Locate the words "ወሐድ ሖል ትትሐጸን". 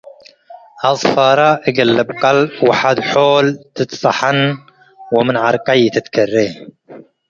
2.67-4.39